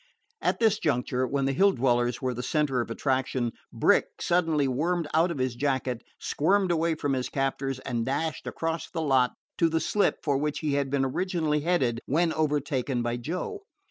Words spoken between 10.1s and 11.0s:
for which he had